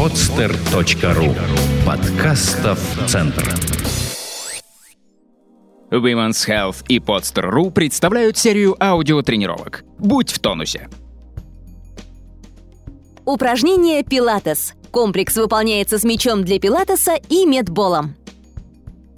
[0.00, 1.36] podster.ru
[1.84, 3.42] Подкастов Центр
[5.90, 9.84] Women's Health и Podster.ru представляют серию аудиотренировок.
[9.98, 10.88] Будь в тонусе.
[13.26, 14.72] Упражнение «Пилатес».
[14.90, 18.14] Комплекс выполняется с мячом для пилатеса и медболом.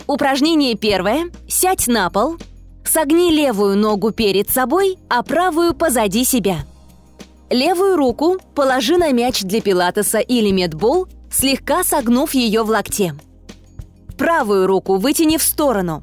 [0.09, 1.31] Упражнение первое.
[1.47, 2.39] Сядь на пол.
[2.85, 6.65] Согни левую ногу перед собой, а правую позади себя.
[7.53, 13.15] Левую руку положи на мяч для пилатеса или медбол, слегка согнув ее в локте.
[14.17, 16.03] Правую руку вытяни в сторону.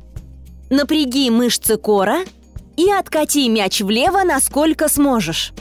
[0.69, 2.19] Напряги мышцы кора
[2.77, 5.51] и откати мяч влево, насколько сможешь.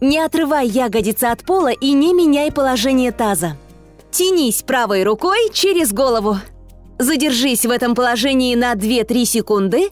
[0.00, 3.58] Не отрывай ягодицы от пола и не меняй положение таза.
[4.10, 6.38] Тянись правой рукой через голову.
[6.98, 9.90] Задержись в этом положении на 2-3 секунды.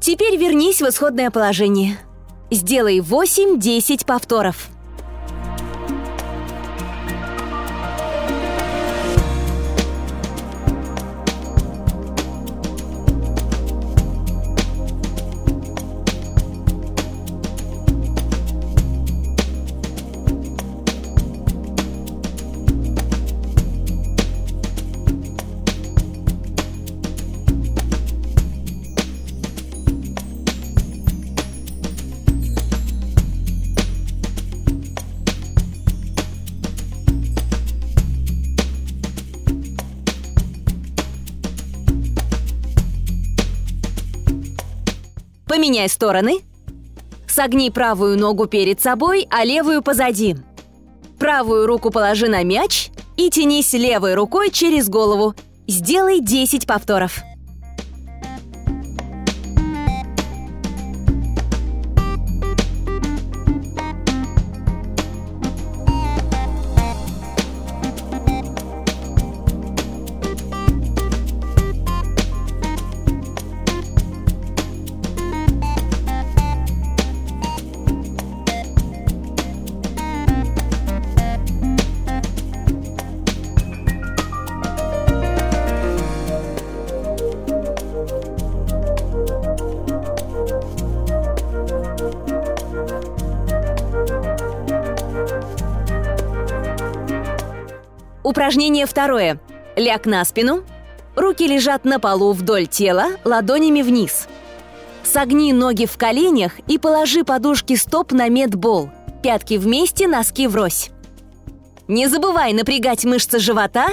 [0.00, 1.98] Теперь вернись в исходное положение.
[2.50, 4.68] Сделай 8-10 повторов.
[45.50, 46.42] Поменяй стороны.
[47.26, 50.36] Согни правую ногу перед собой, а левую позади.
[51.18, 55.34] Правую руку положи на мяч и тянись левой рукой через голову.
[55.66, 57.18] Сделай 10 повторов.
[98.30, 99.40] Упражнение второе.
[99.74, 100.62] Ляг на спину.
[101.16, 104.28] Руки лежат на полу вдоль тела, ладонями вниз.
[105.02, 108.88] Согни ноги в коленях и положи подушки стоп на медбол.
[109.20, 110.90] Пятки вместе, носки врозь.
[111.88, 113.88] Не забывай напрягать мышцы живота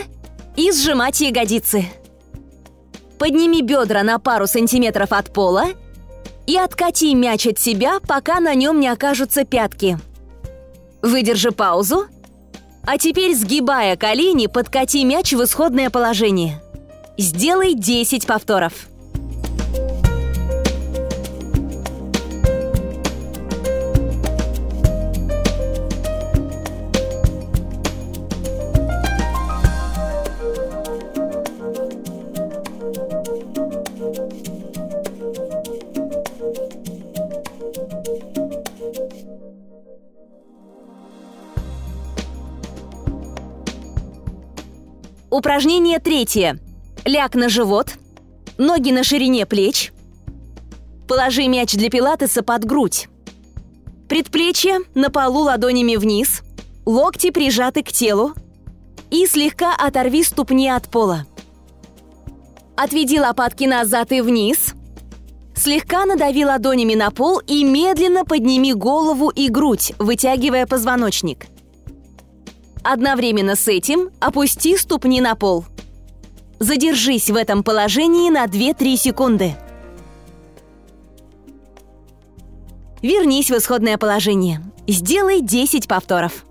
[0.55, 1.87] и сжимать ягодицы.
[3.17, 5.69] Подними бедра на пару сантиметров от пола
[6.45, 9.97] и откати мяч от себя, пока на нем не окажутся пятки.
[11.01, 12.05] Выдержи паузу
[12.87, 16.61] а теперь, сгибая колени, подкати мяч в исходное положение.
[17.17, 18.87] Сделай 10 повторов.
[45.29, 46.57] Упражнение третье.
[47.03, 47.95] Ляг на живот,
[48.57, 49.91] ноги на ширине плеч.
[51.05, 53.09] Положи мяч для пилатеса под грудь.
[54.07, 56.43] Предплечья на полу ладонями вниз,
[56.85, 58.35] локти прижаты к телу
[59.11, 61.25] и слегка оторви ступни от пола.
[62.77, 64.75] Отведи лопатки назад и вниз.
[65.57, 71.47] Слегка надави ладонями на пол и медленно подними голову и грудь, вытягивая позвоночник–
[72.89, 75.65] Одновременно с этим опусти ступни на пол.
[76.59, 79.57] Задержись в этом положении на 2-3 секунды.
[83.01, 84.63] Вернись в исходное положение.
[84.87, 86.45] Сделай 10 повторов.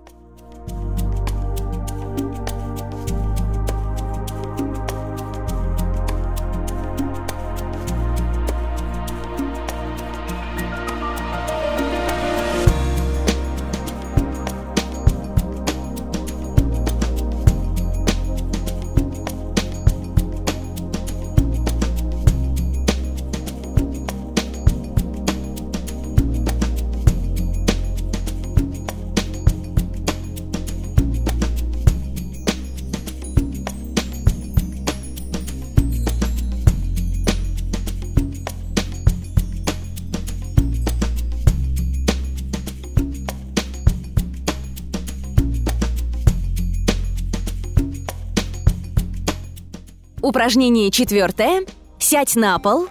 [50.27, 51.65] Упражнение четвертое.
[51.99, 52.89] Сядь на пол.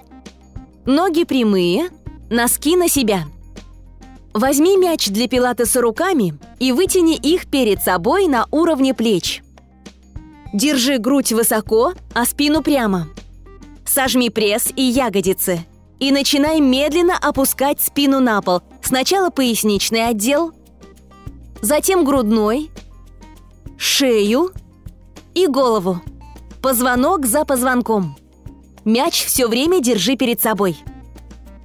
[0.86, 1.90] Ноги прямые,
[2.30, 3.24] носки на себя.
[4.32, 9.42] Возьми мяч для пилатеса руками и вытяни их перед собой на уровне плеч.
[10.54, 13.06] Держи грудь высоко, а спину прямо.
[13.84, 15.66] Сожми пресс и ягодицы.
[16.00, 18.62] И начинай медленно опускать спину на пол.
[18.80, 20.52] Сначала поясничный отдел,
[21.60, 22.70] затем грудной,
[23.76, 24.52] шею
[25.34, 26.00] и голову.
[26.66, 28.16] Позвонок за позвонком.
[28.84, 30.76] Мяч все время держи перед собой.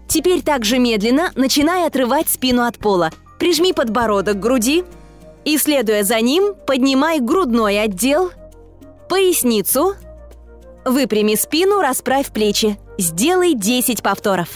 [0.07, 3.09] Теперь также медленно начинай отрывать спину от пола.
[3.39, 4.83] Прижми подбородок к груди
[5.43, 8.29] и, следуя за ним, поднимай грудной отдел,
[9.09, 9.95] поясницу,
[10.85, 12.77] выпрями спину, расправь плечи.
[12.99, 14.49] Сделай 10 повторов.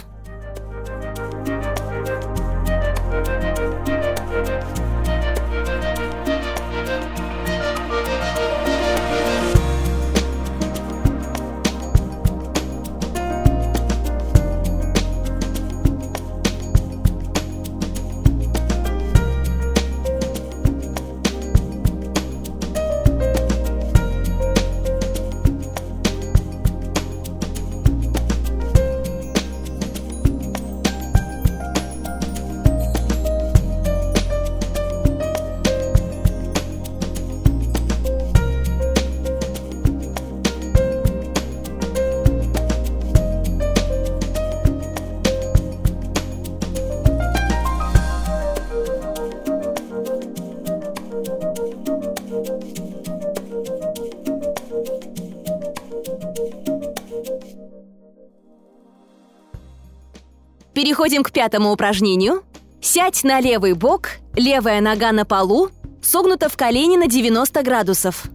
[60.85, 62.43] Переходим к пятому упражнению.
[62.79, 65.69] Сядь на левый бок, левая нога на полу,
[66.03, 68.25] согнута в колени на 90 градусов.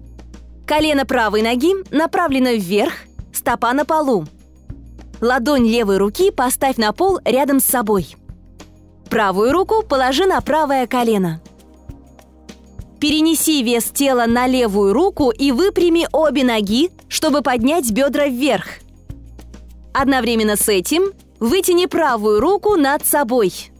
[0.66, 2.92] Колено правой ноги направлено вверх,
[3.32, 4.26] стопа на полу.
[5.20, 8.16] Ладонь левой руки поставь на пол рядом с собой.
[9.08, 11.40] Правую руку положи на правое колено.
[12.98, 18.66] Перенеси вес тела на левую руку и выпрями обе ноги, чтобы поднять бедра вверх.
[19.94, 23.72] Одновременно с этим Вытяни правую руку над собой.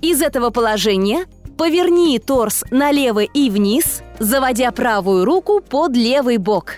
[0.00, 1.26] Из этого положения
[1.58, 6.76] поверни торс налево и вниз, заводя правую руку под левый бок.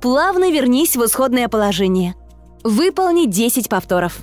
[0.00, 2.14] Плавно вернись в исходное положение.
[2.64, 4.18] Выполни 10 повторов.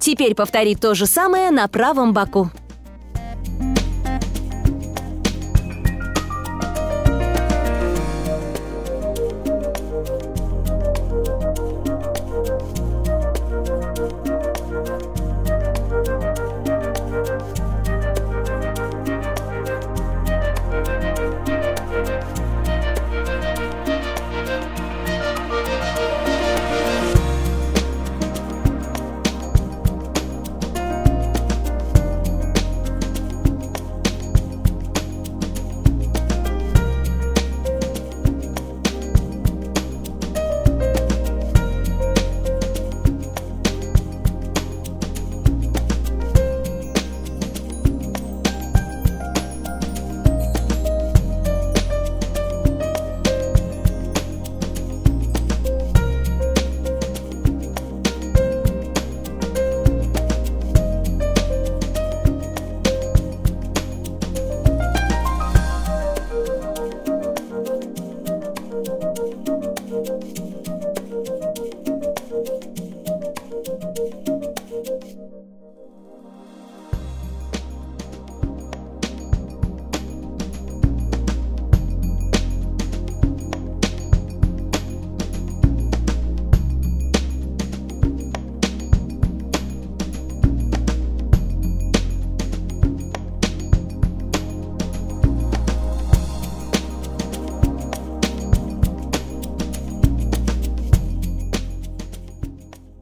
[0.00, 2.50] Теперь повтори то же самое на правом боку.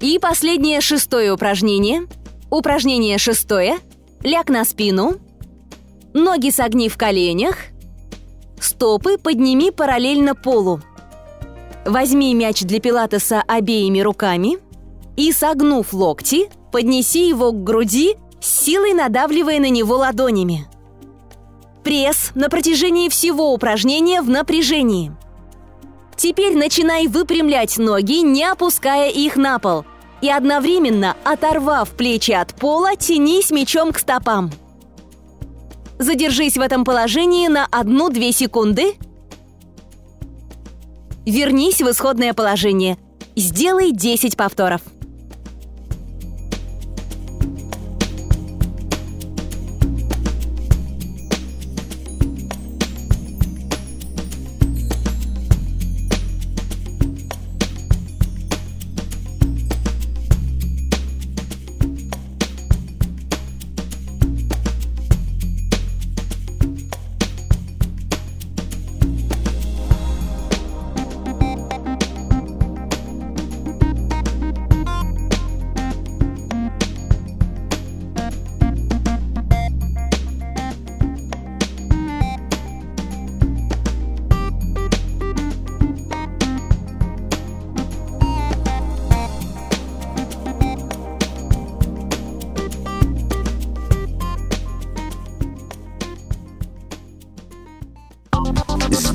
[0.04, 2.06] И последнее шестое упражнение.
[2.50, 3.78] Упражнение шестое.
[4.22, 5.14] Ляг на спину.
[6.12, 7.56] Ноги согни в коленях.
[8.60, 10.82] Стопы подними параллельно полу.
[11.86, 14.58] Возьми мяч для пилатеса обеими руками
[15.16, 20.66] и, согнув локти, поднеси его к груди, силой надавливая на него ладонями.
[21.82, 25.16] Пресс на протяжении всего упражнения в напряжении.
[26.14, 29.86] Теперь начинай выпрямлять ноги, не опуская их на пол.
[30.24, 34.52] И одновременно, оторвав плечи от пола, тянись мячом к стопам.
[35.98, 38.94] Задержись в этом положении на 1-2 секунды.
[41.26, 42.96] Вернись в исходное положение.
[43.36, 44.80] Сделай 10 повторов.